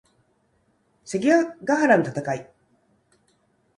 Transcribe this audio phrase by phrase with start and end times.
[1.05, 2.49] 関ヶ原の戦い